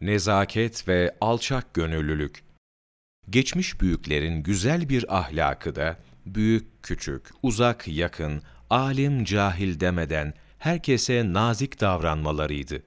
[0.00, 2.44] Nezaket ve alçak gönüllülük.
[3.30, 11.80] Geçmiş büyüklerin güzel bir ahlakı da, büyük küçük, uzak yakın, alim cahil demeden herkese nazik
[11.80, 12.82] davranmalarıydı.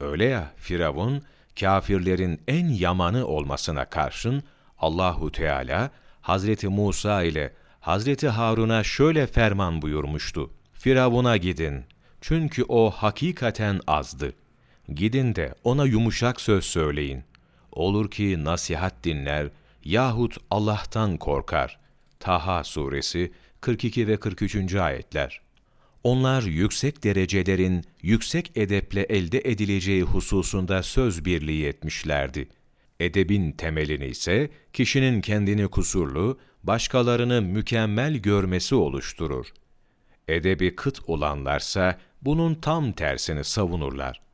[0.00, 1.22] Öyle ya Firavun,
[1.60, 4.42] kafirlerin en yamanı olmasına karşın
[4.78, 5.90] Allahu Teala
[6.20, 10.50] Hazreti Musa ile Hazreti Harun'a şöyle ferman buyurmuştu.
[10.72, 11.84] Firavun'a gidin.
[12.20, 14.32] Çünkü o hakikaten azdı.
[14.94, 17.24] Gidin de ona yumuşak söz söyleyin.
[17.72, 19.48] Olur ki nasihat dinler
[19.84, 21.78] yahut Allah'tan korkar.
[22.20, 24.74] Taha suresi 42 ve 43.
[24.74, 25.40] ayetler.
[26.04, 32.48] Onlar yüksek derecelerin yüksek edeple elde edileceği hususunda söz birliği etmişlerdi.
[33.00, 39.46] Edebin temelini ise kişinin kendini kusurlu, başkalarını mükemmel görmesi oluşturur.
[40.28, 44.27] Edebi kıt olanlarsa bunun tam tersini savunurlar.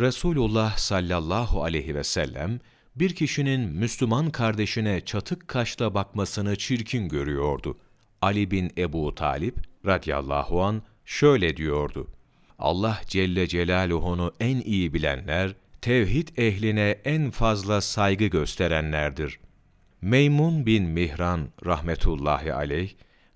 [0.00, 2.60] Resulullah sallallahu aleyhi ve sellem
[2.96, 7.78] bir kişinin Müslüman kardeşine çatık kaşla bakmasını çirkin görüyordu.
[8.22, 9.56] Ali bin Ebu Talip
[9.86, 12.08] radıyallahu an şöyle diyordu.
[12.58, 19.38] Allah Celle Celaluhu'nu en iyi bilenler, tevhid ehline en fazla saygı gösterenlerdir.
[20.02, 22.90] Meymun bin Mihran rahmetullahi aleyh,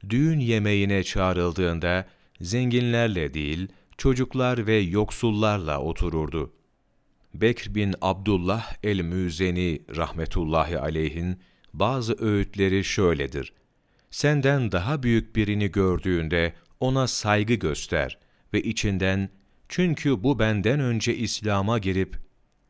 [0.08, 2.06] düğün yemeğine çağrıldığında
[2.40, 3.68] zenginlerle değil,
[4.00, 6.52] çocuklar ve yoksullarla otururdu.
[7.34, 11.40] Bekr bin Abdullah el-Müzeni rahmetullahi aleyhin
[11.72, 13.52] bazı öğütleri şöyledir.
[14.10, 18.18] Senden daha büyük birini gördüğünde ona saygı göster
[18.52, 19.28] ve içinden
[19.68, 22.16] çünkü bu benden önce İslam'a girip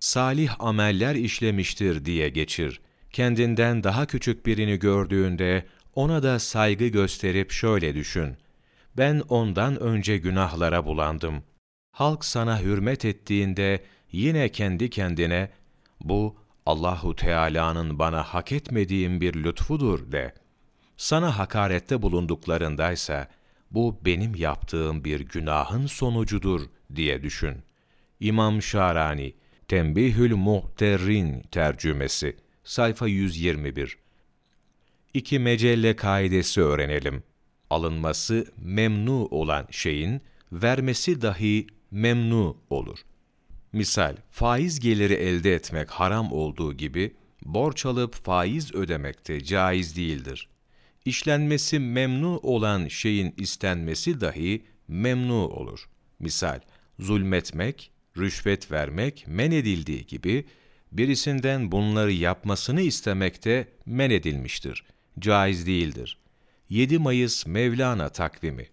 [0.00, 2.80] salih ameller işlemiştir diye geçir.
[3.12, 8.36] Kendinden daha küçük birini gördüğünde ona da saygı gösterip şöyle düşün.
[9.00, 11.42] Ben ondan önce günahlara bulandım.
[11.92, 15.50] Halk sana hürmet ettiğinde yine kendi kendine
[16.00, 20.34] bu Allahu Teala'nın bana hak etmediğim bir lütfudur de.
[20.96, 23.28] Sana hakarette bulunduklarındaysa
[23.70, 26.60] bu benim yaptığım bir günahın sonucudur
[26.94, 27.62] diye düşün.
[28.20, 29.34] İmam Şarani
[29.68, 33.98] Tembihül Muhterrin tercümesi sayfa 121
[35.14, 37.29] İki mecelle kaidesi öğrenelim.
[37.70, 40.20] Alınması memnu olan şeyin
[40.52, 42.98] vermesi dahi memnu olur.
[43.72, 50.48] Misal, faiz geliri elde etmek haram olduğu gibi, borç alıp faiz ödemek de caiz değildir.
[51.04, 55.88] İşlenmesi memnu olan şeyin istenmesi dahi memnu olur.
[56.18, 56.60] Misal,
[56.98, 60.44] zulmetmek, rüşvet vermek men edildiği gibi,
[60.92, 64.84] birisinden bunları yapmasını istemek de men edilmiştir.
[65.18, 66.18] Caiz değildir.
[66.70, 68.70] 7 Mayıs Mevlana takvimi